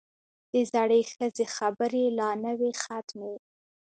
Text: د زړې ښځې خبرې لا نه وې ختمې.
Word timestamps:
د 0.51 0.53
زړې 0.71 1.01
ښځې 1.13 1.45
خبرې 1.55 2.03
لا 2.19 2.29
نه 2.43 2.51
وې 2.59 2.71
ختمې. 2.83 3.35